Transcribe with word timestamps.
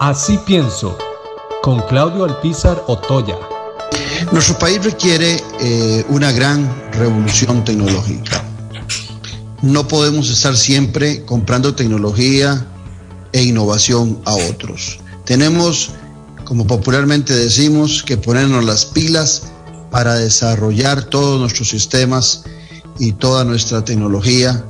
Así 0.00 0.38
pienso, 0.46 0.96
con 1.62 1.82
Claudio 1.82 2.24
Alpizar 2.24 2.82
Otoya. 2.86 3.36
Nuestro 4.32 4.58
país 4.58 4.82
requiere 4.82 5.36
eh, 5.60 6.06
una 6.08 6.32
gran 6.32 6.90
revolución 6.92 7.62
tecnológica. 7.66 8.42
No 9.60 9.86
podemos 9.86 10.30
estar 10.30 10.56
siempre 10.56 11.22
comprando 11.26 11.74
tecnología 11.74 12.66
e 13.32 13.42
innovación 13.42 14.22
a 14.24 14.36
otros. 14.36 15.00
Tenemos, 15.26 15.90
como 16.46 16.66
popularmente 16.66 17.34
decimos, 17.34 18.02
que 18.02 18.16
ponernos 18.16 18.64
las 18.64 18.86
pilas 18.86 19.48
para 19.90 20.14
desarrollar 20.14 21.04
todos 21.04 21.38
nuestros 21.38 21.68
sistemas 21.68 22.44
y 22.98 23.12
toda 23.12 23.44
nuestra 23.44 23.84
tecnología 23.84 24.64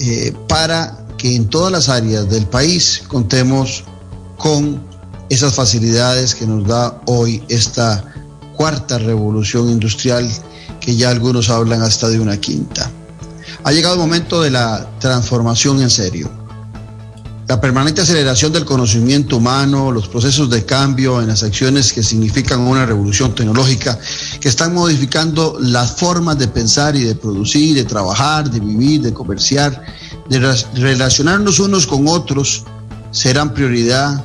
eh, 0.00 0.34
para 0.48 1.06
que 1.16 1.34
en 1.34 1.48
todas 1.48 1.72
las 1.72 1.88
áreas 1.88 2.28
del 2.28 2.44
país 2.44 3.02
contemos 3.08 3.84
con 4.40 4.82
esas 5.28 5.54
facilidades 5.54 6.34
que 6.34 6.46
nos 6.46 6.66
da 6.66 7.00
hoy 7.06 7.42
esta 7.48 8.02
cuarta 8.56 8.98
revolución 8.98 9.68
industrial 9.68 10.28
que 10.80 10.96
ya 10.96 11.10
algunos 11.10 11.50
hablan 11.50 11.82
hasta 11.82 12.08
de 12.08 12.18
una 12.18 12.38
quinta. 12.38 12.90
Ha 13.64 13.72
llegado 13.72 13.94
el 13.94 14.00
momento 14.00 14.40
de 14.40 14.50
la 14.50 14.88
transformación 14.98 15.82
en 15.82 15.90
serio. 15.90 16.30
La 17.48 17.60
permanente 17.60 18.00
aceleración 18.00 18.52
del 18.52 18.64
conocimiento 18.64 19.36
humano, 19.36 19.90
los 19.90 20.08
procesos 20.08 20.48
de 20.48 20.64
cambio 20.64 21.20
en 21.20 21.26
las 21.28 21.42
acciones 21.42 21.92
que 21.92 22.02
significan 22.02 22.60
una 22.60 22.86
revolución 22.86 23.34
tecnológica, 23.34 23.98
que 24.40 24.48
están 24.48 24.72
modificando 24.72 25.58
las 25.60 25.96
formas 25.96 26.38
de 26.38 26.48
pensar 26.48 26.96
y 26.96 27.02
de 27.02 27.14
producir, 27.14 27.74
de 27.74 27.84
trabajar, 27.84 28.50
de 28.50 28.60
vivir, 28.60 29.02
de 29.02 29.12
comerciar, 29.12 29.84
de 30.28 30.38
relacionarnos 30.74 31.58
unos 31.58 31.86
con 31.86 32.08
otros, 32.08 32.64
serán 33.10 33.54
prioridad 33.54 34.24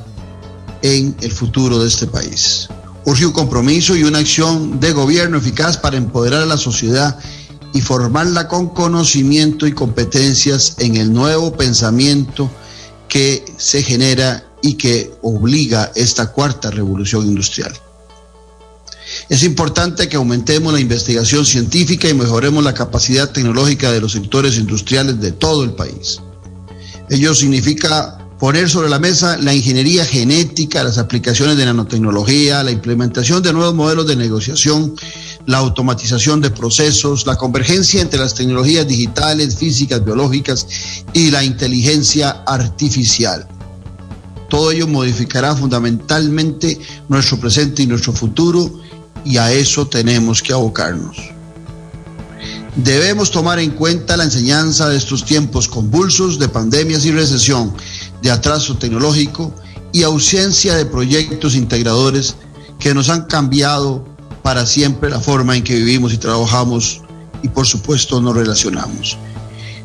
en 0.81 1.16
el 1.21 1.31
futuro 1.31 1.80
de 1.80 1.88
este 1.88 2.07
país. 2.07 2.70
Urge 3.05 3.25
un 3.25 3.31
compromiso 3.31 3.95
y 3.95 4.03
una 4.03 4.19
acción 4.19 4.80
de 4.80 4.92
gobierno 4.92 5.38
eficaz 5.38 5.77
para 5.77 5.97
empoderar 5.97 6.42
a 6.42 6.45
la 6.45 6.58
sociedad 6.58 7.17
y 7.73 7.81
formarla 7.81 8.47
con 8.47 8.69
conocimiento 8.69 9.67
y 9.67 9.73
competencias 9.73 10.75
en 10.80 10.95
el 10.95 11.11
nuevo 11.14 11.53
pensamiento 11.53 12.50
que 13.09 13.45
se 13.58 13.83
genera 13.83 14.45
y 14.61 14.75
que 14.75 15.14
obliga 15.22 15.92
esta 15.95 16.31
cuarta 16.31 16.72
revolución 16.72 17.25
industrial. 17.25 17.73
Es 19.30 19.44
importante 19.44 20.09
que 20.09 20.16
aumentemos 20.16 20.73
la 20.73 20.80
investigación 20.80 21.45
científica 21.45 22.09
y 22.09 22.14
mejoremos 22.14 22.64
la 22.64 22.73
capacidad 22.73 23.31
tecnológica 23.31 23.92
de 23.92 24.02
los 24.02 24.14
sectores 24.14 24.58
industriales 24.58 25.20
de 25.20 25.31
todo 25.31 25.64
el 25.64 25.73
país. 25.73 26.20
Ello 27.09 27.36
significa 27.36 28.25
poner 28.39 28.69
sobre 28.69 28.89
la 28.89 29.00
mesa 29.00 29.38
la 29.38 29.53
ingeniería 29.53 30.05
genética, 30.05 30.83
las 30.83 30.97
aplicaciones 30.97 31.58
de 31.58 31.66
nanotecnología, 31.66 32.64
la 32.64 32.72
implementación 32.72 33.42
de 33.42 33.53
nuevos 33.53 33.73
modelos 33.73 34.08
de 34.08 34.16
negociación, 34.16 34.95
la 35.45 35.59
automatización 35.59 36.42
de 36.42 36.50
procesos, 36.50 37.25
la 37.25 37.38
convergencia 37.38 38.02
entre 38.02 38.19
las 38.19 38.36
tecnologías 38.36 38.88
digitales, 38.88 39.55
físicas, 39.55 40.03
biológicas 40.03 40.67
y 41.14 41.31
la 41.31 41.44
inteligencia 41.44 42.44
artificial. 42.45 43.47
Todo 44.49 44.72
ello 44.72 44.88
modificará 44.88 45.55
fundamentalmente 45.55 46.80
nuestro 47.08 47.39
presente 47.39 47.83
y 47.83 47.88
nuestro 47.88 48.14
futuro 48.14 48.81
y 49.23 49.38
a 49.38 49.52
eso 49.52 49.88
tenemos 49.88 50.42
que 50.42 50.53
abocarnos. 50.53 51.36
Debemos 52.75 53.31
tomar 53.31 53.59
en 53.59 53.72
cuenta 53.72 54.17
la 54.17 54.25
enseñanza 54.25 54.89
de 54.89 54.97
estos 54.97 55.23
tiempos 55.23 55.67
convulsos 55.70 56.38
de 56.38 56.49
pandemias 56.49 57.05
y 57.05 57.11
recesión 57.11 57.73
de 58.26 58.31
atraso 58.31 58.76
tecnológico 58.76 59.54
y 59.94 60.02
ausencia 60.02 60.73
de 60.73 60.88
proyectos 60.88 61.54
integradores 61.54 62.34
que 62.80 62.92
nos 62.95 63.09
han 63.09 63.26
cambiado 63.26 64.04
para 64.42 64.66
siempre 64.66 65.12
la 65.12 65.20
forma 65.20 65.56
en 65.56 65.64
que 65.64 65.76
vivimos 65.76 66.12
y 66.12 66.17
trabajamos 66.17 67.04
y 67.44 67.50
por 67.50 67.67
supuesto 67.67 68.20
nos 68.20 68.36
relacionamos. 68.36 69.16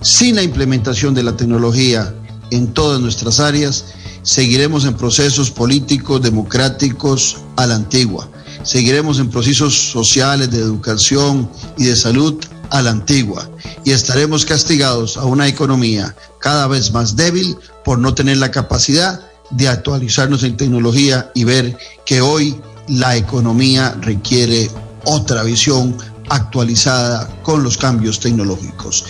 Sin 0.01 0.37
la 0.37 0.43
implementación 0.43 1.13
de 1.13 1.23
la 1.23 1.37
tecnología 1.37 2.15
en 2.51 2.73
todas 2.73 2.99
nuestras 2.99 3.41
áreas, 3.41 3.85
seguiremos 4.23 4.87
en 4.87 4.95
procesos 4.95 5.51
políticos 5.51 6.23
democráticos 6.23 7.43
a 7.57 7.67
la 7.67 7.75
antigua. 7.75 8.27
Seguiremos 8.63 9.19
en 9.19 9.29
procesos 9.29 9.75
sociales 9.75 10.51
de 10.51 10.61
educación 10.61 11.51
y 11.77 11.85
de 11.85 11.95
salud 11.95 12.37
a 12.71 12.83
la 12.83 12.91
antigua 12.91 13.49
y 13.85 13.93
estaremos 13.93 14.45
castigados 14.45 15.17
a 15.17 15.25
una 15.25 15.49
economía 15.49 16.15
cada 16.39 16.67
vez 16.67 16.93
más 16.93 17.17
débil 17.17 17.57
por 17.85 17.99
no 17.99 18.15
tener 18.15 18.39
la 18.39 18.51
capacidad 18.51 19.21
de 19.51 19.69
actualizarnos 19.69 20.43
en 20.43 20.57
tecnología 20.57 21.31
y 21.35 21.45
ver 21.45 21.77
que 22.05 22.21
hoy 22.21 22.61
la 22.89 23.17
economía 23.17 23.97
requiere 24.01 24.71
otra 25.05 25.43
visión 25.43 25.97
actualizada 26.29 27.29
con 27.43 27.63
los 27.63 27.77
cambios 27.77 28.21
tecnológicos. 28.21 29.05